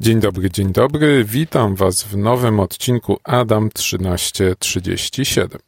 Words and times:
Dzień 0.00 0.20
dobry, 0.20 0.50
dzień 0.50 0.72
dobry. 0.72 1.24
Witam 1.24 1.74
Was 1.74 2.02
w 2.02 2.16
nowym 2.16 2.60
odcinku 2.60 3.18
Adam 3.24 3.70
1337. 3.70 5.58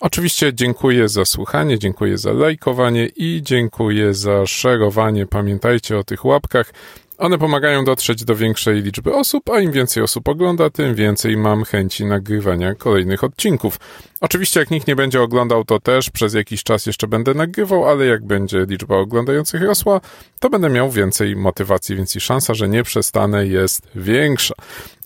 Oczywiście 0.00 0.54
dziękuję 0.54 1.08
za 1.08 1.24
słuchanie, 1.24 1.78
dziękuję 1.78 2.18
za 2.18 2.32
lajkowanie 2.32 3.06
i 3.06 3.40
dziękuję 3.42 4.14
za 4.14 4.46
szerowanie. 4.46 5.26
Pamiętajcie 5.26 5.98
o 5.98 6.04
tych 6.04 6.24
łapkach. 6.24 6.72
One 7.18 7.38
pomagają 7.38 7.84
dotrzeć 7.84 8.24
do 8.24 8.36
większej 8.36 8.82
liczby 8.82 9.14
osób, 9.14 9.50
a 9.50 9.60
im 9.60 9.72
więcej 9.72 10.02
osób 10.02 10.28
ogląda, 10.28 10.70
tym 10.70 10.94
więcej 10.94 11.36
mam 11.36 11.64
chęci 11.64 12.04
nagrywania 12.04 12.74
kolejnych 12.74 13.24
odcinków. 13.24 13.78
Oczywiście, 14.20 14.60
jak 14.60 14.70
nikt 14.70 14.86
nie 14.86 14.96
będzie 14.96 15.22
oglądał, 15.22 15.64
to 15.64 15.80
też 15.80 16.10
przez 16.10 16.34
jakiś 16.34 16.62
czas 16.62 16.86
jeszcze 16.86 17.06
będę 17.06 17.34
nagrywał, 17.34 17.88
ale 17.88 18.06
jak 18.06 18.24
będzie 18.24 18.66
liczba 18.68 18.96
oglądających 18.96 19.62
rosła, 19.62 20.00
to 20.40 20.50
będę 20.50 20.70
miał 20.70 20.90
więcej 20.90 21.36
motywacji, 21.36 21.96
więc 21.96 22.16
i 22.16 22.20
szansa, 22.20 22.54
że 22.54 22.68
nie 22.68 22.82
przestanę 22.82 23.46
jest 23.46 23.88
większa. 23.94 24.54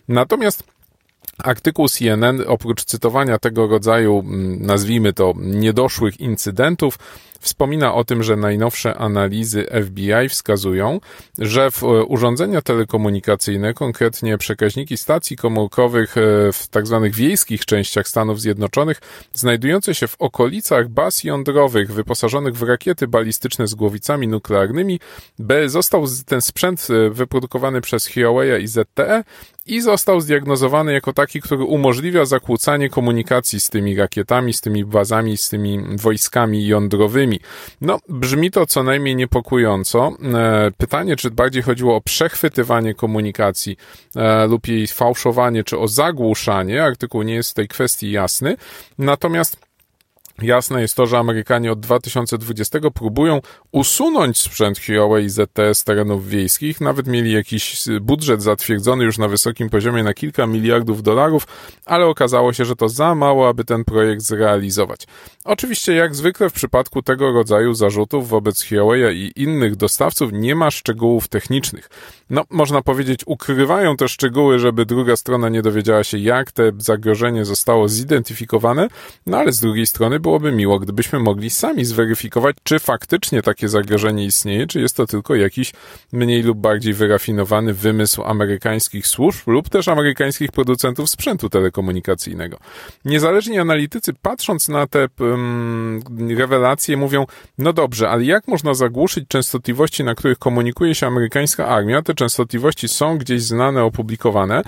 Natomiast 0.08 0.64
Artykuł 1.38 1.88
CNN, 1.88 2.44
oprócz 2.48 2.84
cytowania 2.84 3.40
tego 3.40 3.68
rodzaju, 3.68 4.20
mm, 4.20 4.66
nazwijmy 4.66 5.14
to, 5.14 5.34
niedoszłych 5.38 6.20
incydentów, 6.20 7.00
Wspomina 7.46 7.94
o 7.94 8.04
tym, 8.04 8.24
że 8.24 8.36
najnowsze 8.36 8.96
analizy 8.98 9.68
FBI 9.86 10.30
wskazują, 10.30 11.00
że 11.38 11.72
w 11.72 11.84
e, 11.84 11.88
urządzenia 11.88 12.62
telekomunikacyjne, 12.62 13.74
konkretnie 13.74 14.38
przekaźniki 14.38 14.98
stacji 14.98 15.38
komórkowych 15.38 16.18
e, 16.18 16.22
w 16.54 16.68
tzw. 16.68 17.02
Tak 17.04 17.14
wiejskich 17.14 17.66
częściach 17.66 18.08
Stanów 18.08 18.42
Zjednoczonych, 18.42 19.02
znajdujące 19.34 19.96
się 19.96 20.08
w 20.08 20.16
okolicach 20.20 20.90
baz 20.90 21.24
jądrowych 21.24 21.92
wyposażonych 21.92 22.56
w 22.56 22.64
rakiety 22.64 23.08
balistyczne 23.08 23.68
z 23.68 23.76
głowicami 23.76 24.28
nuklearnymi, 24.28 25.00
został 25.66 26.06
ten 26.26 26.42
sprzęt 26.42 26.88
e, 26.90 27.10
wyprodukowany 27.10 27.82
przez 27.82 28.08
Huawei 28.08 28.64
i 28.64 28.68
ZTE 28.68 29.24
i 29.66 29.82
został 29.82 30.22
zdiagnozowany 30.22 30.94
jako 30.94 31.14
taki, 31.14 31.42
który 31.42 31.64
umożliwia 31.64 32.26
zakłócanie 32.26 32.90
komunikacji 32.90 33.60
z 33.60 33.70
tymi 33.70 33.96
rakietami, 33.96 34.54
z 34.54 34.62
tymi 34.62 34.86
bazami, 34.86 35.38
z 35.38 35.50
tymi 35.50 35.80
wojskami 35.98 36.68
jądrowymi. 36.68 37.35
No, 37.82 38.00
brzmi 38.10 38.52
to 38.52 38.66
co 38.66 38.84
najmniej 38.84 39.16
niepokojąco. 39.16 40.12
E, 40.34 40.72
pytanie, 40.78 41.16
czy 41.16 41.32
bardziej 41.32 41.64
chodziło 41.64 41.96
o 41.96 42.02
przechwytywanie 42.02 42.94
komunikacji 42.94 43.78
e, 44.16 44.48
lub 44.48 44.68
jej 44.68 44.88
fałszowanie, 44.88 45.64
czy 45.64 45.80
o 45.80 45.88
zagłuszanie. 45.88 46.84
Artykuł 46.84 47.22
nie 47.22 47.34
jest 47.34 47.52
w 47.52 47.54
tej 47.54 47.68
kwestii 47.68 48.12
jasny. 48.12 48.58
Natomiast 48.98 49.65
Jasne 50.42 50.82
jest 50.82 50.96
to, 50.96 51.08
że 51.08 51.18
Amerykanie 51.18 51.72
od 51.72 51.80
2020 51.80 52.80
próbują 52.94 53.42
usunąć 53.72 54.38
sprzęt 54.38 54.80
Huawei 54.80 55.30
ZTE 55.30 55.76
z 55.76 55.84
terenów 55.84 56.28
wiejskich. 56.28 56.82
Nawet 56.82 57.08
mieli 57.08 57.32
jakiś 57.32 57.84
budżet 58.02 58.42
zatwierdzony 58.42 59.04
już 59.04 59.18
na 59.18 59.28
wysokim 59.28 59.70
poziomie 59.70 60.04
na 60.04 60.14
kilka 60.14 60.48
miliardów 60.48 61.04
dolarów, 61.04 61.48
ale 61.86 62.06
okazało 62.06 62.54
się, 62.54 62.66
że 62.66 62.76
to 62.76 62.90
za 62.90 63.16
mało, 63.16 63.50
aby 63.50 63.64
ten 63.64 63.84
projekt 63.84 64.22
zrealizować. 64.22 65.08
Oczywiście, 65.46 65.94
jak 65.94 66.16
zwykle 66.16 66.50
w 66.50 66.54
przypadku 66.54 67.02
tego 67.02 67.32
rodzaju 67.32 67.74
zarzutów 67.74 68.30
wobec 68.30 68.70
Huawei 68.70 69.18
i 69.18 69.42
innych 69.42 69.76
dostawców 69.76 70.30
nie 70.34 70.56
ma 70.56 70.72
szczegółów 70.72 71.28
technicznych. 71.28 71.90
No, 72.30 72.44
można 72.50 72.82
powiedzieć, 72.82 73.22
ukrywają 73.26 73.98
te 73.98 74.10
szczegóły, 74.10 74.60
żeby 74.60 74.86
druga 74.86 75.16
strona 75.16 75.50
nie 75.50 75.62
dowiedziała 75.62 76.04
się, 76.04 76.18
jak 76.18 76.52
te 76.52 76.72
zagrożenie 76.78 77.46
zostało 77.46 77.90
zidentyfikowane, 77.90 78.88
no 79.26 79.38
ale 79.38 79.52
z 79.52 79.60
drugiej 79.60 79.88
strony 79.88 80.20
byłoby 80.26 80.52
miło, 80.52 80.80
gdybyśmy 80.80 81.20
mogli 81.20 81.50
sami 81.50 81.86
zweryfikować, 81.86 82.56
czy 82.64 82.80
faktycznie 82.80 83.42
takie 83.42 83.70
zagrożenie 83.70 84.26
istnieje, 84.26 84.68
czy 84.68 84.82
jest 84.82 84.98
to 84.98 85.06
tylko 85.06 85.36
jakiś 85.36 85.74
mniej 86.12 86.44
lub 86.44 86.58
bardziej 86.58 86.94
wyrafinowany 86.94 87.74
wymysł 87.74 88.24
amerykańskich 88.24 89.08
służb 89.08 89.48
lub 89.48 89.70
też 89.70 89.88
amerykańskich 89.88 90.52
producentów 90.52 91.10
sprzętu 91.10 91.50
telekomunikacyjnego. 91.50 92.58
Niezależni 93.06 93.60
analitycy, 93.60 94.14
patrząc 94.22 94.68
na 94.68 94.88
te 94.88 95.08
um, 95.20 96.00
rewelacje, 96.38 96.98
mówią: 96.98 97.26
No 97.58 97.74
dobrze, 97.74 98.10
ale 98.10 98.24
jak 98.24 98.48
można 98.48 98.74
zagłuszyć 98.74 99.28
częstotliwości, 99.28 100.04
na 100.04 100.16
których 100.16 100.40
komunikuje 100.40 100.96
się 100.96 101.08
amerykańska 101.08 101.68
armia? 101.68 102.02
Te 102.02 102.14
częstotliwości 102.14 102.88
są 102.88 103.18
gdzieś 103.18 103.42
znane, 103.42 103.84
opublikowane, 103.84 104.62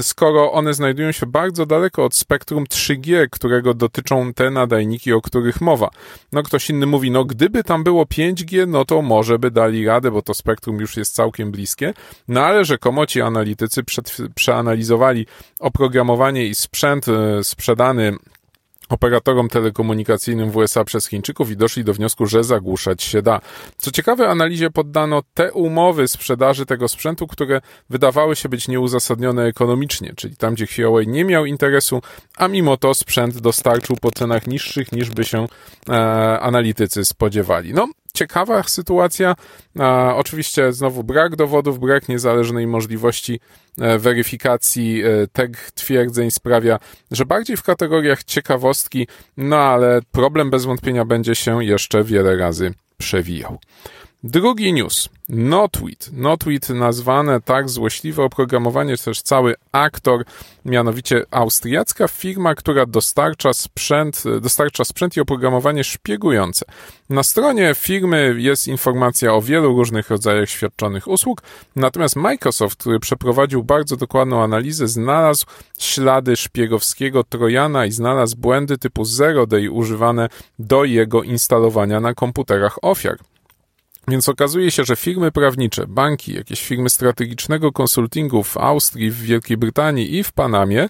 skoro 0.00 0.52
one 0.52 0.74
znajdują 0.74 1.12
się 1.12 1.26
bardzo 1.26 1.66
daleko 1.66 2.04
od 2.04 2.14
spektrum 2.14 2.64
3G, 2.64 3.26
którego 3.30 3.74
dotyczą 3.74 4.34
te 4.34 4.50
nadajniki 4.50 4.97
o 5.12 5.20
których 5.20 5.60
mowa. 5.60 5.88
No 6.32 6.42
ktoś 6.42 6.70
inny 6.70 6.86
mówi, 6.86 7.10
no 7.10 7.24
gdyby 7.24 7.64
tam 7.64 7.84
było 7.84 8.04
5G, 8.04 8.68
no 8.68 8.84
to 8.84 9.02
może 9.02 9.38
by 9.38 9.50
dali 9.50 9.86
radę, 9.86 10.10
bo 10.10 10.22
to 10.22 10.34
spektrum 10.34 10.80
już 10.80 10.96
jest 10.96 11.14
całkiem 11.14 11.50
bliskie, 11.50 11.94
no 12.28 12.44
ale 12.44 12.64
rzekomo 12.64 13.06
ci 13.06 13.20
analitycy 13.20 13.84
przed, 13.84 14.16
przeanalizowali 14.34 15.26
oprogramowanie 15.60 16.46
i 16.46 16.54
sprzęt 16.54 17.08
e, 17.08 17.44
sprzedany 17.44 18.16
operatorom 18.88 19.48
telekomunikacyjnym 19.48 20.50
w 20.50 20.56
USA 20.56 20.84
przez 20.84 21.06
Chińczyków 21.06 21.50
i 21.50 21.56
doszli 21.56 21.84
do 21.84 21.94
wniosku, 21.94 22.26
że 22.26 22.44
zagłuszać 22.44 23.02
się 23.02 23.22
da. 23.22 23.40
Co 23.76 23.90
ciekawe, 23.90 24.28
analizie 24.28 24.70
poddano 24.70 25.22
te 25.34 25.52
umowy 25.52 26.08
sprzedaży 26.08 26.66
tego 26.66 26.88
sprzętu, 26.88 27.26
które 27.26 27.60
wydawały 27.90 28.36
się 28.36 28.48
być 28.48 28.68
nieuzasadnione 28.68 29.44
ekonomicznie, 29.44 30.12
czyli 30.16 30.36
tam, 30.36 30.54
gdzie 30.54 30.66
Huawei 30.66 31.08
nie 31.08 31.24
miał 31.24 31.46
interesu, 31.46 32.02
a 32.36 32.48
mimo 32.48 32.76
to 32.76 32.94
sprzęt 32.94 33.38
dostarczył 33.38 33.96
po 34.00 34.10
cenach 34.10 34.46
niższych 34.46 34.92
niż 34.92 35.10
by 35.10 35.24
się 35.24 35.46
e, 35.88 36.40
analitycy 36.40 37.04
spodziewali. 37.04 37.74
No, 37.74 37.88
ciekawa 38.14 38.62
sytuacja. 38.62 39.34
A, 39.78 40.14
oczywiście 40.16 40.72
znowu 40.72 41.04
brak 41.04 41.36
dowodów, 41.36 41.78
brak 41.80 42.08
niezależnej 42.08 42.66
możliwości 42.66 43.40
e, 43.80 43.98
weryfikacji 43.98 45.02
e, 45.02 45.26
tych 45.26 45.70
twierdzeń 45.70 46.30
sprawia, 46.30 46.78
że 47.10 47.26
bardziej 47.26 47.56
w 47.56 47.62
kategoriach 47.62 48.24
ciekawostki, 48.24 49.06
no 49.36 49.56
ale 49.56 50.00
problem 50.12 50.50
bez 50.50 50.64
wątpienia 50.64 51.04
będzie 51.04 51.34
się 51.34 51.64
jeszcze 51.64 52.04
wiele 52.04 52.36
razy 52.36 52.74
przewijał. 52.98 53.58
Drugi 54.22 54.72
news. 54.72 55.08
Notweet. 55.28 56.10
Notweet 56.12 56.68
nazwane 56.68 57.40
tak 57.40 57.68
złośliwe 57.68 58.22
oprogramowanie, 58.22 58.96
też 58.96 59.22
cały 59.22 59.54
aktor, 59.72 60.24
mianowicie 60.64 61.24
austriacka 61.30 62.08
firma, 62.08 62.54
która 62.54 62.86
dostarcza 62.86 63.52
sprzęt, 63.52 64.22
dostarcza 64.40 64.84
sprzęt 64.84 65.16
i 65.16 65.20
oprogramowanie 65.20 65.84
szpiegujące. 65.84 66.66
Na 67.10 67.22
stronie 67.22 67.72
firmy 67.74 68.34
jest 68.38 68.68
informacja 68.68 69.34
o 69.34 69.42
wielu 69.42 69.76
różnych 69.76 70.10
rodzajach 70.10 70.50
świadczonych 70.50 71.08
usług, 71.08 71.42
natomiast 71.76 72.16
Microsoft, 72.16 72.80
który 72.80 73.00
przeprowadził 73.00 73.64
bardzo 73.64 73.96
dokładną 73.96 74.42
analizę, 74.42 74.88
znalazł 74.88 75.46
ślady 75.78 76.36
szpiegowskiego 76.36 77.24
Trojana 77.24 77.86
i 77.86 77.92
znalazł 77.92 78.36
błędy 78.36 78.78
typu 78.78 79.04
zero 79.04 79.46
day 79.46 79.70
używane 79.70 80.28
do 80.58 80.84
jego 80.84 81.22
instalowania 81.22 82.00
na 82.00 82.14
komputerach 82.14 82.84
ofiar. 82.84 83.18
Więc 84.08 84.28
okazuje 84.28 84.70
się, 84.70 84.84
że 84.84 84.96
firmy 84.96 85.32
prawnicze, 85.32 85.86
banki, 85.86 86.34
jakieś 86.34 86.62
firmy 86.62 86.90
strategicznego 86.90 87.72
konsultingu 87.72 88.42
w 88.42 88.56
Austrii, 88.56 89.10
w 89.10 89.20
Wielkiej 89.20 89.56
Brytanii 89.56 90.16
i 90.16 90.24
w 90.24 90.32
Panamie 90.32 90.88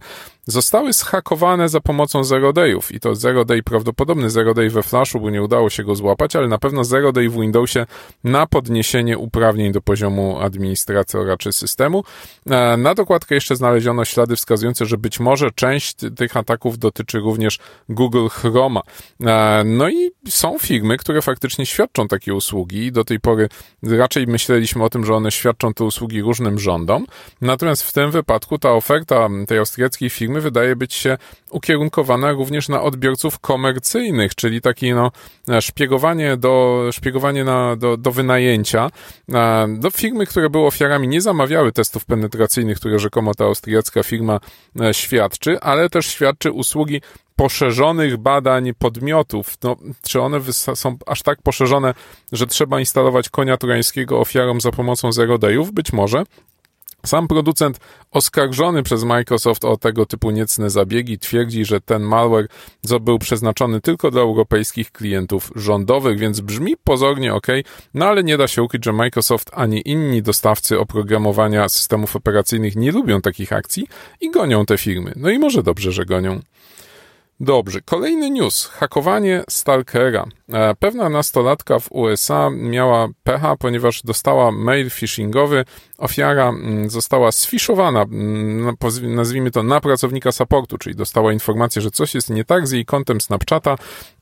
zostały 0.48 0.92
zhakowane 0.92 1.68
za 1.68 1.80
pomocą 1.80 2.24
Zero 2.24 2.52
Dayów. 2.52 2.92
I 2.92 3.00
to 3.00 3.14
Zero 3.14 3.44
Day, 3.44 3.62
prawdopodobny 3.62 4.30
Zero 4.30 4.54
Day 4.54 4.70
we 4.70 4.82
Flashu, 4.82 5.20
bo 5.20 5.30
nie 5.30 5.42
udało 5.42 5.70
się 5.70 5.84
go 5.84 5.94
złapać, 5.94 6.36
ale 6.36 6.48
na 6.48 6.58
pewno 6.58 6.84
Zero 6.84 7.12
Day 7.12 7.28
w 7.28 7.40
Windowsie 7.40 7.86
na 8.24 8.46
podniesienie 8.46 9.18
uprawnień 9.18 9.72
do 9.72 9.80
poziomu 9.80 10.38
administratora 10.40 11.36
czy 11.36 11.52
systemu. 11.52 12.04
E, 12.50 12.76
na 12.76 12.94
dokładkę 12.94 13.34
jeszcze 13.34 13.56
znaleziono 13.56 14.04
ślady 14.04 14.36
wskazujące, 14.36 14.86
że 14.86 14.98
być 14.98 15.20
może 15.20 15.50
część 15.50 15.94
tych 16.16 16.36
ataków 16.36 16.78
dotyczy 16.78 17.18
również 17.18 17.58
Google 17.88 18.28
Chroma. 18.28 18.80
E, 19.20 19.62
no 19.64 19.88
i 19.88 20.10
są 20.28 20.58
firmy, 20.58 20.96
które 20.96 21.22
faktycznie 21.22 21.66
świadczą 21.66 22.08
takie 22.08 22.34
usługi. 22.34 22.92
Do 22.92 23.04
tej 23.04 23.20
pory 23.20 23.48
raczej 23.82 24.26
myśleliśmy 24.26 24.84
o 24.84 24.90
tym, 24.90 25.04
że 25.04 25.14
one 25.14 25.30
świadczą 25.30 25.74
te 25.74 25.84
usługi 25.84 26.22
różnym 26.22 26.58
rządom. 26.58 27.06
Natomiast 27.40 27.82
w 27.82 27.92
tym 27.92 28.10
wypadku 28.10 28.58
ta 28.58 28.72
oferta 28.72 29.28
tej 29.46 29.58
austriackiej 29.58 30.10
firmy 30.10 30.37
wydaje 30.40 30.76
być 30.76 30.94
się 30.94 31.18
ukierunkowana 31.50 32.32
również 32.32 32.68
na 32.68 32.82
odbiorców 32.82 33.38
komercyjnych, 33.38 34.34
czyli 34.34 34.60
takie 34.60 34.94
no, 34.94 35.10
szpiegowanie, 35.60 36.36
do, 36.36 36.84
szpiegowanie 36.92 37.44
na, 37.44 37.76
do, 37.76 37.96
do 37.96 38.12
wynajęcia. 38.12 38.90
Do 39.68 39.90
firmy, 39.90 40.26
które 40.26 40.50
były 40.50 40.66
ofiarami, 40.66 41.08
nie 41.08 41.20
zamawiały 41.20 41.72
testów 41.72 42.04
penetracyjnych, 42.04 42.76
które 42.76 42.98
rzekomo 42.98 43.34
ta 43.34 43.44
austriacka 43.44 44.02
firma 44.02 44.40
e, 44.80 44.94
świadczy, 44.94 45.60
ale 45.60 45.90
też 45.90 46.06
świadczy 46.06 46.52
usługi 46.52 47.00
poszerzonych 47.36 48.16
badań 48.16 48.74
podmiotów. 48.78 49.54
No, 49.62 49.76
czy 50.02 50.20
one 50.20 50.40
są 50.52 50.96
aż 51.06 51.22
tak 51.22 51.42
poszerzone, 51.42 51.94
że 52.32 52.46
trzeba 52.46 52.80
instalować 52.80 53.28
konia 53.28 53.56
trojańskiego 53.56 54.20
ofiarom 54.20 54.60
za 54.60 54.70
pomocą 54.70 55.12
zero 55.12 55.38
dayów? 55.38 55.72
Być 55.72 55.92
może. 55.92 56.24
Sam 57.06 57.28
producent 57.28 57.80
oskarżony 58.10 58.82
przez 58.82 59.04
Microsoft 59.04 59.64
o 59.64 59.76
tego 59.76 60.06
typu 60.06 60.30
niecne 60.30 60.70
zabiegi 60.70 61.18
twierdzi, 61.18 61.64
że 61.64 61.80
ten 61.80 62.02
malware 62.02 62.48
był 63.00 63.18
przeznaczony 63.18 63.80
tylko 63.80 64.10
dla 64.10 64.20
europejskich 64.20 64.92
klientów 64.92 65.52
rządowych, 65.56 66.18
więc 66.18 66.40
brzmi 66.40 66.76
pozornie 66.84 67.34
ok, 67.34 67.46
no 67.94 68.06
ale 68.06 68.24
nie 68.24 68.36
da 68.36 68.48
się 68.48 68.62
ukryć, 68.62 68.84
że 68.84 68.92
Microsoft 68.92 69.50
ani 69.54 69.88
inni 69.88 70.22
dostawcy 70.22 70.78
oprogramowania 70.78 71.68
systemów 71.68 72.16
operacyjnych 72.16 72.76
nie 72.76 72.92
lubią 72.92 73.20
takich 73.20 73.52
akcji 73.52 73.86
i 74.20 74.30
gonią 74.30 74.66
te 74.66 74.78
firmy. 74.78 75.12
No 75.16 75.30
i 75.30 75.38
może 75.38 75.62
dobrze, 75.62 75.92
że 75.92 76.04
gonią. 76.04 76.40
Dobrze, 77.40 77.80
kolejny 77.80 78.30
news. 78.30 78.66
Hakowanie 78.66 79.44
Stalkera. 79.48 80.26
E, 80.52 80.74
pewna 80.74 81.08
nastolatka 81.08 81.78
w 81.78 81.92
USA 81.92 82.50
miała 82.50 83.08
pecha, 83.22 83.56
ponieważ 83.56 84.02
dostała 84.02 84.52
mail 84.52 84.90
phishingowy. 84.90 85.64
Ofiara 85.98 86.48
mm, 86.48 86.90
została 86.90 87.32
sfiszowana, 87.32 88.02
mm, 88.02 88.76
nazwijmy 89.02 89.50
to, 89.50 89.62
na 89.62 89.80
pracownika 89.80 90.32
supportu, 90.32 90.78
czyli 90.78 90.96
dostała 90.96 91.32
informację, 91.32 91.82
że 91.82 91.90
coś 91.90 92.14
jest 92.14 92.30
nie 92.30 92.44
tak 92.44 92.66
z 92.66 92.72
jej 92.72 92.84
kontem 92.84 93.20
Snapchata 93.20 93.76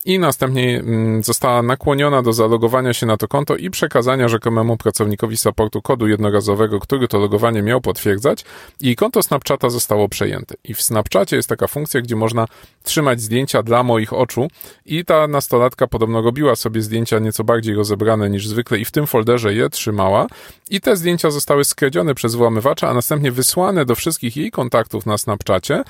i 0.05 0.19
następnie 0.19 0.79
mm, 0.79 1.23
została 1.23 1.63
nakłoniona 1.63 2.23
do 2.23 2.33
zalogowania 2.33 2.93
się 2.93 3.07
na 3.07 3.17
to 3.17 3.29
konto 3.29 3.57
i 3.57 3.71
przekazania 3.71 4.29
rzekomemu 4.29 4.77
pracownikowi 4.77 5.37
supportu 5.37 5.83
kodu 5.83 6.09
jednorazowego, 6.09 6.81
który 6.81 7.09
to 7.09 7.19
logowanie 7.19 7.63
miał 7.63 7.81
potwierdzać 7.81 8.45
i 8.81 8.97
konto 8.97 9.23
Snapchata 9.23 9.71
zostało 9.71 10.09
przejęte. 10.09 10.55
I 10.65 10.75
w 10.75 10.83
Snapchacie 10.83 11.37
jest 11.37 11.49
taka 11.49 11.67
funkcja, 11.67 12.01
gdzie 12.01 12.17
można 12.17 12.47
trzymać 12.83 13.21
zdjęcia 13.21 13.63
dla 13.63 13.83
moich 13.83 14.13
oczu 14.13 14.49
i 14.85 15.05
ta 15.05 15.29
nastolatka 15.29 15.87
podobno 15.87 16.16
robiła 16.21 16.57
sobie 16.57 16.83
zdjęcia 16.83 17.19
nieco 17.19 17.45
bardziej 17.45 17.75
rozebrane 17.75 18.31
niż 18.31 18.49
zwykle 18.49 18.79
i 18.79 18.85
w 18.85 18.91
tym 18.91 19.07
folderze 19.07 19.55
je 19.55 19.71
trzymała. 19.71 20.27
I 20.71 20.81
te 20.81 20.97
zdjęcia 20.97 21.31
zostały 21.31 21.65
skradzione 21.65 22.15
przez 22.15 22.35
włamywacza, 22.35 22.89
a 22.89 22.95
następnie 22.95 23.33
wysłane 23.33 23.85
do 23.85 23.95
wszystkich 23.95 24.37
jej 24.37 24.51
kontaktów 24.51 25.07
na 25.07 25.19
Snapchacie, 25.19 25.85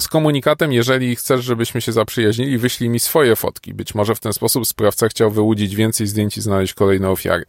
z 0.00 0.08
komunikatem, 0.08 0.72
jeżeli 0.72 1.16
chcesz, 1.16 1.44
żebyśmy 1.44 1.80
się 1.80 1.92
zaprzyjaźnili, 1.92 2.58
wyślij 2.58 2.90
mi 2.90 3.00
swoje 3.00 3.36
fotki. 3.36 3.74
Być 3.74 3.94
może 3.94 4.14
w 4.14 4.20
ten 4.20 4.32
sposób 4.32 4.66
sprawca 4.66 5.08
chciał 5.08 5.30
wyłudzić 5.30 5.76
więcej 5.76 6.06
zdjęć 6.06 6.36
i 6.36 6.40
znaleźć 6.40 6.74
kolejne 6.74 7.10
ofiary. 7.10 7.44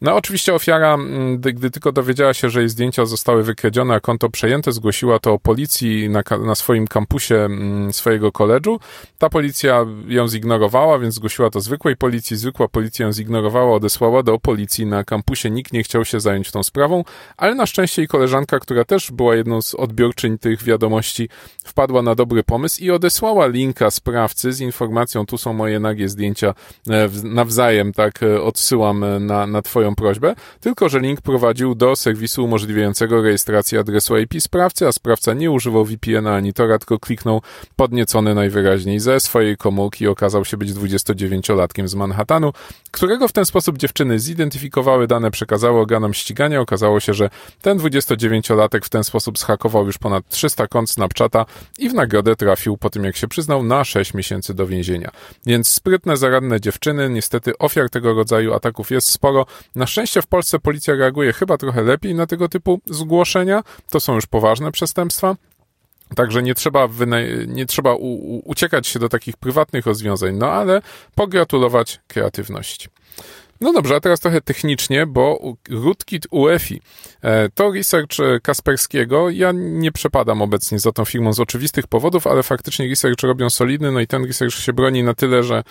No 0.00 0.14
oczywiście 0.16 0.54
ofiara, 0.54 0.94
mm, 0.94 1.40
gdy 1.40 1.70
tylko 1.70 1.92
dowiedziała 1.92 2.34
się, 2.34 2.50
że 2.50 2.60
jej 2.60 2.68
zdjęcia 2.68 3.06
zostały 3.06 3.42
wykradzione, 3.42 3.94
a 3.94 4.00
konto 4.00 4.30
przejęte, 4.30 4.72
zgłosiła 4.72 5.18
to 5.18 5.38
policji 5.38 6.08
na, 6.08 6.22
na 6.44 6.54
swoim 6.54 6.86
kampusie 6.86 7.34
mm, 7.34 7.92
swojego 7.92 8.32
koledżu. 8.32 8.80
Ta 9.18 9.28
policja 9.28 9.86
ją 10.08 10.28
zignorowała, 10.28 10.98
więc 10.98 11.14
zgłosiła 11.14 11.50
to 11.50 11.60
zwykłej 11.60 11.96
policji. 11.96 12.36
Zwykła 12.36 12.68
policja 12.68 13.06
ją 13.06 13.12
zignorowała, 13.12 13.76
odesłała 13.76 14.22
do 14.22 14.38
policji 14.38 14.86
na 14.86 15.04
kampusie. 15.04 15.50
Nikt 15.50 15.72
nie 15.72 15.82
chciał 15.82 16.04
się 16.04 16.20
zająć 16.20 16.50
tą 16.50 16.62
sprawą, 16.62 17.04
ale 17.36 17.54
na 17.54 17.66
szczęście 17.66 18.02
jej 18.02 18.08
koleżanka, 18.08 18.60
która 18.60 18.84
też 18.84 19.10
była 19.10 19.36
jedną 19.36 19.62
z 19.62 19.74
odbiorczyń 19.74 20.38
tych 20.38 20.62
wiadomości, 20.62 21.28
wpadła 21.78 22.02
na 22.02 22.14
dobry 22.14 22.42
pomysł 22.42 22.82
i 22.82 22.90
odesłała 22.90 23.46
linka 23.46 23.90
sprawcy 23.90 24.52
z 24.52 24.60
informacją, 24.60 25.26
tu 25.26 25.38
są 25.38 25.52
moje 25.52 25.80
nagie 25.80 26.08
zdjęcia 26.08 26.54
e, 26.90 27.08
nawzajem, 27.24 27.92
tak 27.92 28.22
e, 28.22 28.42
odsyłam 28.42 29.04
e, 29.04 29.20
na, 29.20 29.46
na 29.46 29.62
twoją 29.62 29.94
prośbę, 29.94 30.34
tylko 30.60 30.88
że 30.88 31.00
link 31.00 31.20
prowadził 31.20 31.74
do 31.74 31.96
serwisu 31.96 32.44
umożliwiającego 32.44 33.22
rejestrację 33.22 33.80
adresu 33.80 34.18
IP 34.18 34.34
sprawcy, 34.40 34.86
a 34.86 34.92
sprawca 34.92 35.34
nie 35.34 35.50
używał 35.50 35.84
VPN-a 35.84 36.34
ani 36.34 36.52
Tora, 36.52 36.78
tylko 36.78 36.98
kliknął 36.98 37.42
podniecony 37.76 38.34
najwyraźniej 38.34 39.00
ze 39.00 39.20
swojej 39.20 39.56
komórki 39.56 40.04
i 40.04 40.08
okazał 40.08 40.44
się 40.44 40.56
być 40.56 40.72
29-latkiem 40.72 41.88
z 41.88 41.94
Manhattanu, 41.94 42.52
którego 42.90 43.28
w 43.28 43.32
ten 43.32 43.44
sposób 43.44 43.78
dziewczyny 43.78 44.18
zidentyfikowały, 44.18 45.06
dane 45.06 45.30
przekazały 45.30 45.80
organom 45.80 46.14
ścigania. 46.14 46.60
Okazało 46.60 47.00
się, 47.00 47.14
że 47.14 47.30
ten 47.62 47.78
29-latek 47.78 48.84
w 48.84 48.88
ten 48.88 49.04
sposób 49.04 49.38
zhakował 49.38 49.86
już 49.86 49.98
ponad 49.98 50.28
300 50.28 50.66
kont 50.66 50.90
Snapchata 50.90 51.46
i 51.78 51.88
w 51.88 51.94
nagrodę 51.94 52.36
trafił 52.36 52.76
po 52.76 52.90
tym, 52.90 53.04
jak 53.04 53.16
się 53.16 53.28
przyznał, 53.28 53.62
na 53.62 53.84
6 53.84 54.14
miesięcy 54.14 54.54
do 54.54 54.66
więzienia. 54.66 55.10
Więc 55.46 55.68
sprytne, 55.68 56.16
zaradne 56.16 56.60
dziewczyny, 56.60 57.10
niestety 57.10 57.58
ofiar 57.58 57.90
tego 57.90 58.14
rodzaju 58.14 58.54
ataków 58.54 58.90
jest 58.90 59.08
sporo. 59.08 59.46
Na 59.74 59.86
szczęście 59.86 60.22
w 60.22 60.26
Polsce 60.26 60.58
policja 60.58 60.94
reaguje 60.94 61.32
chyba 61.32 61.56
trochę 61.56 61.82
lepiej 61.82 62.14
na 62.14 62.26
tego 62.26 62.48
typu 62.48 62.80
zgłoszenia. 62.86 63.62
To 63.90 64.00
są 64.00 64.14
już 64.14 64.26
poważne 64.26 64.72
przestępstwa. 64.72 65.36
Także 66.16 66.42
nie 66.42 66.54
trzeba, 66.54 66.88
nie 67.46 67.66
trzeba 67.66 67.94
uciekać 68.44 68.86
się 68.86 68.98
do 68.98 69.08
takich 69.08 69.36
prywatnych 69.36 69.86
rozwiązań, 69.86 70.34
no 70.34 70.50
ale 70.50 70.82
pogratulować 71.14 72.00
kreatywności. 72.06 72.88
No 73.60 73.72
dobrze, 73.72 73.96
a 73.96 74.00
teraz 74.00 74.20
trochę 74.20 74.40
technicznie, 74.40 75.06
bo 75.06 75.54
rootkit 75.70 76.26
UEFI 76.30 76.80
e, 77.22 77.48
to 77.48 77.72
research 77.72 78.16
Kasperskiego. 78.42 79.30
Ja 79.30 79.52
nie 79.54 79.92
przepadam 79.92 80.42
obecnie 80.42 80.78
za 80.78 80.92
tą 80.92 81.04
firmą 81.04 81.32
z 81.32 81.40
oczywistych 81.40 81.86
powodów, 81.86 82.26
ale 82.26 82.42
faktycznie 82.42 82.88
research 82.88 83.22
robią 83.22 83.50
solidny, 83.50 83.92
no 83.92 84.00
i 84.00 84.06
ten 84.06 84.24
research 84.24 84.54
się 84.54 84.72
broni 84.72 85.02
na 85.02 85.14
tyle, 85.14 85.42
że 85.42 85.62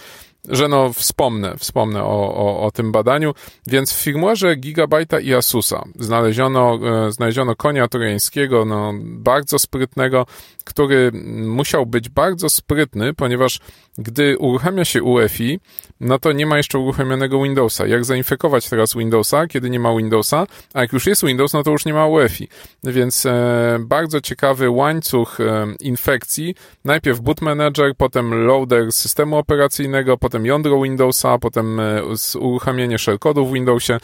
że 0.50 0.68
no 0.68 0.94
wspomnę, 0.94 1.58
wspomnę 1.58 2.04
o, 2.04 2.36
o, 2.36 2.62
o 2.66 2.72
tym 2.72 2.92
badaniu. 2.92 3.34
Więc 3.68 3.94
w 3.94 4.02
firmwarze 4.02 4.56
Gigabyte'a 4.56 5.24
i 5.24 5.34
Asusa 5.34 5.84
znaleziono, 5.96 6.80
e, 7.08 7.12
znaleziono 7.12 7.56
konia 7.56 7.88
trojańskiego, 7.88 8.66
no 8.66 8.94
bardzo 9.04 9.60
sprytnego, 9.60 10.26
który 10.64 11.12
musiał 11.46 11.86
być 11.86 12.10
bardzo 12.10 12.50
sprytny, 12.50 13.14
ponieważ 13.14 13.60
gdy 13.98 14.38
uruchamia 14.38 14.86
się 14.86 15.04
UEFI, 15.04 15.60
no 16.00 16.20
to 16.20 16.32
nie 16.32 16.46
ma 16.46 16.58
jeszcze 16.58 16.80
uruchomionego 16.80 17.44
Windowsa. 17.44 17.88
Jak 17.88 18.06
zainfekować 18.06 18.70
teraz 18.70 18.96
Windowsa, 18.96 19.48
kiedy 19.48 19.70
nie 19.70 19.80
ma 19.80 19.96
Windowsa? 19.98 20.48
A 20.74 20.82
jak 20.82 20.94
już 20.94 21.08
jest 21.08 21.26
Windows, 21.26 21.54
no 21.54 21.64
to 21.64 21.72
już 21.72 21.86
nie 21.86 21.94
ma 21.94 22.08
UEFI. 22.08 22.48
Więc 22.84 23.26
e, 23.26 23.78
bardzo 23.82 24.22
ciekawy 24.22 24.70
łańcuch 24.70 25.40
e, 25.40 25.68
infekcji. 25.80 26.56
Najpierw 26.86 27.22
boot 27.22 27.42
manager, 27.42 27.96
potem 27.98 28.46
loader 28.46 28.92
systemu 28.92 29.38
operacyjnego, 29.38 30.18
potem 30.28 30.46
jądro 30.46 30.82
Windowsa, 30.82 31.38
potem 31.38 31.80
e, 31.80 32.02
uruchamianie 32.40 32.98
shellcode'u 32.98 33.50
w 33.50 33.54
Windowsie. 33.54 33.98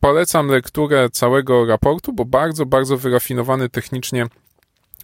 Polecam 0.00 0.48
lekturę 0.48 1.10
całego 1.10 1.66
raportu, 1.66 2.12
bo 2.12 2.24
bardzo, 2.24 2.66
bardzo 2.66 2.96
wyrafinowany 2.96 3.68
technicznie 3.68 4.26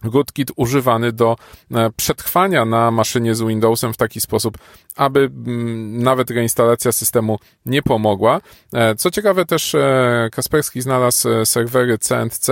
rootkit 0.03 0.51
używany 0.55 1.11
do 1.11 1.35
e, 1.71 1.89
przetrwania 1.95 2.65
na 2.65 2.91
maszynie 2.91 3.35
z 3.35 3.41
Windowsem 3.41 3.93
w 3.93 3.97
taki 3.97 4.21
sposób, 4.21 4.57
aby 4.95 5.19
mm, 5.19 6.03
nawet 6.03 6.31
reinstalacja 6.31 6.91
systemu 6.91 7.39
nie 7.65 7.81
pomogła. 7.81 8.41
E, 8.73 8.95
co 8.95 9.11
ciekawe 9.11 9.45
też 9.45 9.75
e, 9.75 10.29
Kasperski 10.31 10.81
znalazł 10.81 11.27
serwery 11.45 11.97
CNC 11.97 12.47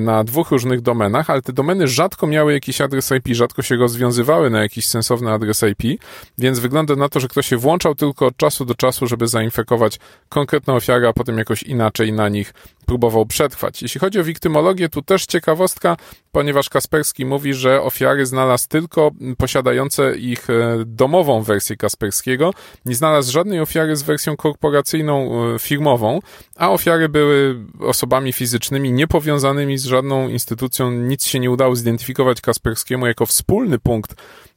na 0.00 0.24
dwóch 0.24 0.50
różnych 0.50 0.80
domenach, 0.80 1.30
ale 1.30 1.42
te 1.42 1.52
domeny 1.52 1.88
rzadko 1.88 2.26
miały 2.26 2.52
jakiś 2.52 2.80
adres 2.80 3.10
IP, 3.10 3.34
rzadko 3.34 3.62
się 3.62 3.76
rozwiązywały 3.76 4.50
na 4.50 4.62
jakiś 4.62 4.88
sensowny 4.88 5.32
adres 5.32 5.62
IP, 5.62 6.00
więc 6.38 6.58
wygląda 6.58 6.96
na 6.96 7.08
to, 7.08 7.20
że 7.20 7.28
ktoś 7.28 7.46
się 7.46 7.56
włączał 7.56 7.94
tylko 7.94 8.26
od 8.26 8.36
czasu 8.36 8.64
do 8.64 8.74
czasu, 8.74 9.06
żeby 9.06 9.28
zainfekować 9.28 9.98
konkretną 10.28 10.76
ofiarę, 10.76 11.08
a 11.08 11.12
potem 11.12 11.38
jakoś 11.38 11.62
inaczej 11.62 12.12
na 12.12 12.28
nich 12.28 12.54
próbował 12.90 13.26
przetrwać. 13.26 13.82
Jeśli 13.82 14.00
chodzi 14.00 14.20
o 14.20 14.24
wiktymologię, 14.24 14.88
tu 14.88 15.02
też 15.02 15.26
ciekawostka, 15.26 15.96
ponieważ 16.32 16.68
Kasperski 16.68 17.26
mówi, 17.26 17.54
że 17.54 17.82
ofiary 17.82 18.26
znalazł 18.26 18.68
tylko 18.68 19.10
posiadające 19.38 20.16
ich 20.16 20.48
domową 20.86 21.42
wersję 21.42 21.76
Kasperskiego. 21.76 22.54
Nie 22.84 22.94
znalazł 22.94 23.32
żadnej 23.32 23.60
ofiary 23.60 23.96
z 23.96 24.02
wersją 24.02 24.36
korporacyjną, 24.36 25.44
e, 25.54 25.58
firmową, 25.58 26.20
a 26.56 26.70
ofiary 26.70 27.08
były 27.08 27.56
osobami 27.80 28.32
fizycznymi 28.32 28.92
niepowiązanymi 28.92 29.78
z 29.78 29.84
żadną 29.84 30.28
instytucją. 30.28 30.90
Nic 30.90 31.24
się 31.24 31.40
nie 31.40 31.50
udało 31.50 31.76
zidentyfikować 31.76 32.40
Kasperskiemu 32.40 33.06
jako 33.06 33.26
wspólny 33.26 33.78
punkt 33.78 34.14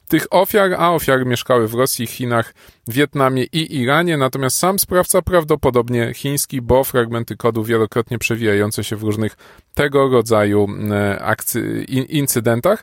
tych 0.08 0.26
ofiar, 0.30 0.74
a 0.78 0.92
ofiary 0.92 1.24
mieszkały 1.24 1.68
w 1.68 1.74
Rosji, 1.74 2.06
Chinach, 2.06 2.54
Wietnamie 2.88 3.44
i 3.44 3.80
Iranie, 3.80 4.16
natomiast 4.16 4.56
sam 4.58 4.78
sprawca 4.78 5.22
prawdopodobnie 5.22 6.14
chiński, 6.14 6.62
bo 6.62 6.84
fragmenty 6.84 7.36
kodu 7.36 7.64
wielokrotnie 7.64 8.18
przewijające 8.18 8.84
się 8.84 8.96
w 8.96 9.02
różnych 9.02 9.36
tego 9.74 10.08
rodzaju 10.08 10.68
e, 10.90 11.22
akcy, 11.22 11.84
incydentach 11.88 12.82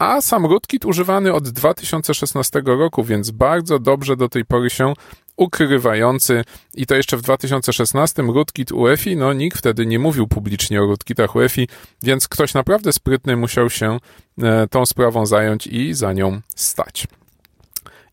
a 0.00 0.20
sam 0.20 0.46
rootkit 0.46 0.84
używany 0.84 1.32
od 1.32 1.48
2016 1.48 2.62
roku, 2.64 3.04
więc 3.04 3.30
bardzo 3.30 3.78
dobrze 3.78 4.16
do 4.16 4.28
tej 4.28 4.44
pory 4.44 4.70
się 4.70 4.92
ukrywający 5.40 6.44
i 6.74 6.86
to 6.86 6.94
jeszcze 6.94 7.16
w 7.16 7.22
2016 7.22 8.22
rootkit 8.22 8.72
UEFI, 8.72 9.16
no 9.16 9.32
nikt 9.32 9.58
wtedy 9.58 9.86
nie 9.86 9.98
mówił 9.98 10.26
publicznie 10.26 10.82
o 10.82 10.86
rootkitach 10.86 11.36
UEFI, 11.36 11.68
więc 12.02 12.28
ktoś 12.28 12.54
naprawdę 12.54 12.92
sprytny 12.92 13.36
musiał 13.36 13.70
się 13.70 13.98
e, 14.42 14.66
tą 14.68 14.86
sprawą 14.86 15.26
zająć 15.26 15.66
i 15.66 15.94
za 15.94 16.12
nią 16.12 16.40
stać. 16.54 17.06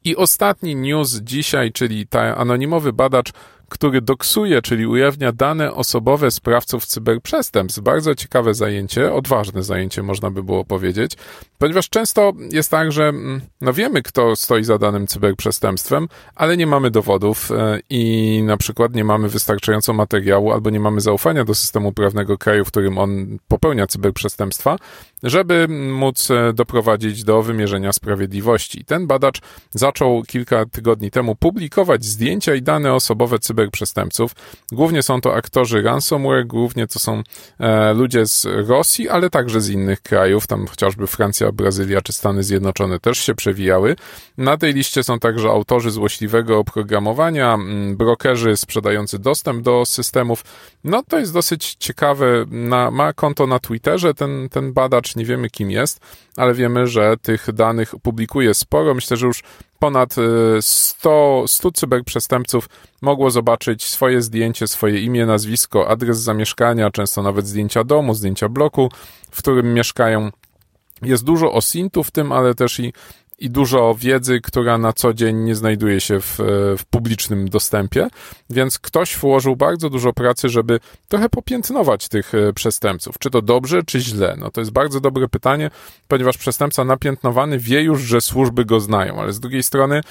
I 0.03 0.15
ostatni 0.15 0.75
news 0.75 1.15
dzisiaj, 1.15 1.71
czyli 1.71 2.07
ta 2.07 2.37
anonimowy 2.37 2.93
badacz 2.93 3.31
który 3.69 4.01
doksuje, 4.01 4.61
czyli 4.61 4.87
ujawnia 4.87 5.31
dane 5.31 5.73
osobowe 5.73 6.31
sprawców 6.31 6.85
cyberprzestępstw. 6.85 7.81
Bardzo 7.81 8.15
ciekawe 8.15 8.53
zajęcie, 8.53 9.13
odważne 9.13 9.63
zajęcie 9.63 10.03
można 10.03 10.31
by 10.31 10.43
było 10.43 10.65
powiedzieć, 10.65 11.11
ponieważ 11.57 11.89
często 11.89 12.33
jest 12.51 12.71
tak, 12.71 12.91
że 12.91 13.07
mm, 13.07 13.41
no 13.61 13.73
wiemy, 13.73 14.01
kto 14.01 14.35
stoi 14.35 14.63
za 14.63 14.77
danym 14.77 15.07
cyberprzestępstwem, 15.07 16.07
ale 16.35 16.57
nie 16.57 16.67
mamy 16.67 16.91
dowodów 16.91 17.51
e, 17.51 17.79
i 17.89 18.41
na 18.45 18.57
przykład 18.57 18.95
nie 18.95 19.03
mamy 19.03 19.29
wystarczająco 19.29 19.93
materiału 19.93 20.51
albo 20.51 20.69
nie 20.69 20.79
mamy 20.79 21.01
zaufania 21.01 21.43
do 21.43 21.55
systemu 21.55 21.91
prawnego 21.91 22.37
kraju, 22.37 22.65
w 22.65 22.67
którym 22.67 22.97
on 22.97 23.37
popełnia 23.47 23.87
cyberprzestępstwa, 23.87 24.77
żeby 25.23 25.67
móc 25.69 26.31
e, 26.31 26.53
doprowadzić 26.53 27.23
do 27.23 27.41
wymierzenia 27.41 27.93
sprawiedliwości. 27.93 28.85
Ten 28.85 29.07
badacz 29.07 29.41
zaczął 29.71 30.23
kilka 30.27 30.65
tygodni 30.65 31.11
temu 31.11 31.35
publikować 31.35 32.05
zdjęcia 32.05 32.55
i 32.55 32.61
dane 32.61 32.93
osobowe 32.93 33.39
cyberprzestępców. 33.57 34.31
Głównie 34.71 35.03
są 35.03 35.21
to 35.21 35.35
aktorzy 35.35 35.81
ransomware, 35.81 36.47
głównie 36.47 36.87
to 36.87 36.99
są 36.99 37.23
e, 37.59 37.93
ludzie 37.93 38.27
z 38.27 38.47
Rosji, 38.67 39.09
ale 39.09 39.29
także 39.29 39.61
z 39.61 39.69
innych 39.69 40.01
krajów, 40.01 40.47
tam 40.47 40.67
chociażby 40.67 41.07
Francja, 41.07 41.51
Brazylia 41.51 42.01
czy 42.01 42.13
Stany 42.13 42.43
Zjednoczone 42.43 42.99
też 42.99 43.17
się 43.17 43.35
przewijały. 43.35 43.95
Na 44.37 44.57
tej 44.57 44.73
liście 44.73 45.03
są 45.03 45.19
także 45.19 45.49
autorzy 45.49 45.91
złośliwego 45.91 46.57
oprogramowania, 46.59 47.57
brokerzy 47.95 48.57
sprzedający 48.57 49.19
dostęp 49.19 49.63
do 49.63 49.85
systemów. 49.85 50.43
No 50.83 51.03
to 51.09 51.19
jest 51.19 51.33
dosyć 51.33 51.75
ciekawe. 51.79 52.45
Na, 52.49 52.91
ma 52.91 53.13
konto 53.13 53.47
na 53.47 53.59
Twitterze 53.59 54.13
ten, 54.13 54.49
ten 54.49 54.73
badacz, 54.73 55.15
nie 55.15 55.25
wiemy 55.25 55.49
kim 55.49 55.71
jest, 55.71 55.99
ale 56.37 56.53
wiemy, 56.53 56.87
że 56.87 57.17
tych 57.21 57.51
danych 57.53 57.95
publikuje 58.03 58.53
sporo. 58.53 58.93
Myślę, 58.93 59.17
że 59.17 59.27
już 59.27 59.43
ponad 59.79 60.15
100, 60.61 61.43
100 61.47 61.71
cyberprzestępców 61.71 62.69
mogło 63.01 63.31
zobaczyć 63.31 63.83
swoje 63.83 64.21
zdjęcie, 64.21 64.67
swoje 64.67 65.01
imię, 65.01 65.25
nazwisko, 65.25 65.89
adres 65.89 66.17
zamieszkania, 66.19 66.91
często 66.91 67.23
nawet 67.23 67.47
zdjęcia 67.47 67.83
domu, 67.83 68.13
zdjęcia 68.13 68.49
bloku, 68.49 68.91
w 69.31 69.37
którym 69.37 69.73
mieszkają. 69.73 70.31
Jest 71.01 71.23
dużo 71.23 71.53
osintów 71.53 72.07
w 72.07 72.11
tym, 72.11 72.31
ale 72.31 72.55
też 72.55 72.79
i 72.79 72.93
i 73.39 73.49
dużo 73.49 73.95
wiedzy, 73.99 74.41
która 74.41 74.77
na 74.77 74.93
co 74.93 75.13
dzień 75.13 75.37
nie 75.37 75.55
znajduje 75.55 76.01
się 76.01 76.19
w, 76.19 76.37
w, 76.77 76.85
publicznym 76.89 77.49
dostępie, 77.49 78.07
więc 78.49 78.79
ktoś 78.79 79.17
włożył 79.17 79.55
bardzo 79.55 79.89
dużo 79.89 80.13
pracy, 80.13 80.49
żeby 80.49 80.79
trochę 81.07 81.29
popiętnować 81.29 82.07
tych 82.07 82.35
e, 82.35 82.53
przestępców. 82.53 83.19
Czy 83.19 83.29
to 83.29 83.41
dobrze, 83.41 83.83
czy 83.83 83.99
źle? 83.99 84.35
No 84.39 84.51
to 84.51 84.61
jest 84.61 84.71
bardzo 84.71 84.99
dobre 84.99 85.27
pytanie, 85.27 85.69
ponieważ 86.07 86.37
przestępca 86.37 86.83
napiętnowany 86.83 87.59
wie 87.59 87.81
już, 87.81 88.01
że 88.01 88.21
służby 88.21 88.65
go 88.65 88.79
znają, 88.79 89.21
ale 89.21 89.33
z 89.33 89.39
drugiej 89.39 89.63
strony, 89.63 90.01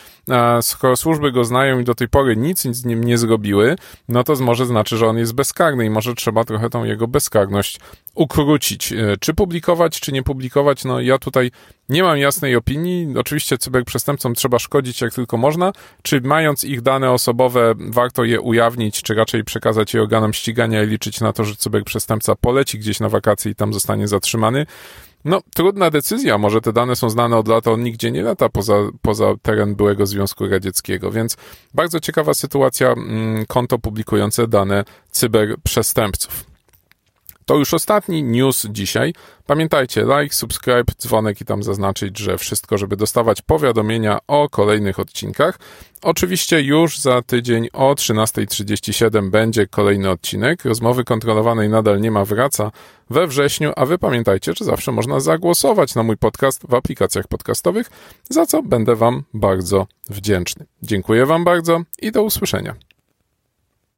skoro 0.60 0.96
służby 0.96 1.32
go 1.32 1.44
znają 1.44 1.80
i 1.80 1.84
do 1.84 1.94
tej 1.94 2.08
pory 2.08 2.36
nic 2.36 2.62
z 2.62 2.84
nim 2.84 3.04
nie 3.04 3.18
zrobiły, 3.18 3.76
no 4.08 4.24
to 4.24 4.34
może 4.34 4.66
znaczy, 4.66 4.96
że 4.96 5.06
on 5.06 5.18
jest 5.18 5.32
bezkarny 5.32 5.84
i 5.84 5.90
może 5.90 6.14
trzeba 6.14 6.44
trochę 6.44 6.70
tą 6.70 6.84
jego 6.84 7.08
bezkarność 7.08 7.80
ukrócić. 8.16 8.92
E, 8.92 9.16
czy 9.20 9.34
publikować, 9.34 10.00
czy 10.00 10.12
nie 10.12 10.22
publikować? 10.22 10.84
No 10.84 11.00
ja 11.00 11.18
tutaj 11.18 11.50
nie 11.88 12.02
mam 12.02 12.18
jasnej 12.18 12.56
opinii. 12.56 13.18
Oczywiście 13.18 13.58
cyberprzestępcom 13.58 14.34
trzeba 14.34 14.58
szkodzić 14.58 15.00
jak 15.00 15.14
tylko 15.14 15.36
można. 15.36 15.72
Czy 16.02 16.20
mając 16.20 16.64
ich 16.64 16.82
dane 16.82 17.10
osobowe, 17.10 17.74
warto 17.78 18.24
je 18.24 18.40
ujawnić, 18.40 19.02
czy 19.02 19.14
raczej 19.14 19.44
przekazać 19.44 19.94
je 19.94 20.02
organom 20.02 20.32
ścigania 20.32 20.82
i 20.82 20.86
liczyć 20.86 21.20
na 21.20 21.32
to, 21.32 21.44
że 21.44 21.56
cyberprzestępca 21.56 22.34
poleci 22.34 22.78
gdzieś 22.78 23.00
na 23.00 23.08
wakacje 23.08 23.52
i 23.52 23.54
tam 23.54 23.72
zostanie 23.72 24.08
zatrzymany? 24.08 24.66
No, 25.24 25.40
trudna 25.54 25.90
decyzja. 25.90 26.38
Może 26.38 26.60
te 26.60 26.72
dane 26.72 26.96
są 26.96 27.10
znane 27.10 27.36
od 27.36 27.48
lat, 27.48 27.68
on 27.68 27.82
nigdzie 27.82 28.12
nie 28.12 28.22
lata 28.22 28.48
poza, 28.48 28.74
poza 29.02 29.34
teren 29.42 29.74
byłego 29.74 30.06
Związku 30.06 30.48
Radzieckiego, 30.48 31.10
więc 31.10 31.36
bardzo 31.74 32.00
ciekawa 32.00 32.34
sytuacja, 32.34 32.92
mm, 32.92 33.46
konto 33.46 33.78
publikujące 33.78 34.48
dane 34.48 34.84
cyberprzestępców. 35.10 36.55
To 37.46 37.56
już 37.56 37.74
ostatni 37.74 38.22
news 38.22 38.66
dzisiaj. 38.70 39.12
Pamiętajcie, 39.46 40.02
like, 40.02 40.34
subscribe, 40.34 40.92
dzwonek 40.98 41.40
i 41.40 41.44
tam 41.44 41.62
zaznaczyć, 41.62 42.18
że 42.18 42.38
wszystko, 42.38 42.78
żeby 42.78 42.96
dostawać 42.96 43.42
powiadomienia 43.42 44.18
o 44.26 44.48
kolejnych 44.48 44.98
odcinkach. 44.98 45.58
Oczywiście 46.02 46.62
już 46.62 46.98
za 46.98 47.22
tydzień 47.22 47.68
o 47.72 47.94
13.37 47.94 49.30
będzie 49.30 49.66
kolejny 49.66 50.10
odcinek. 50.10 50.64
Rozmowy 50.64 51.04
kontrolowanej 51.04 51.68
nadal 51.68 52.00
nie 52.00 52.10
ma, 52.10 52.24
wraca 52.24 52.70
we 53.10 53.26
wrześniu, 53.26 53.72
a 53.76 53.86
wy 53.86 53.98
pamiętajcie, 53.98 54.52
że 54.56 54.64
zawsze 54.64 54.92
można 54.92 55.20
zagłosować 55.20 55.94
na 55.94 56.02
mój 56.02 56.16
podcast 56.16 56.62
w 56.68 56.74
aplikacjach 56.74 57.28
podcastowych, 57.28 57.90
za 58.30 58.46
co 58.46 58.62
będę 58.62 58.96
wam 58.96 59.22
bardzo 59.34 59.86
wdzięczny. 60.10 60.66
Dziękuję 60.82 61.26
wam 61.26 61.44
bardzo 61.44 61.82
i 62.02 62.12
do 62.12 62.22
usłyszenia. 62.22 62.85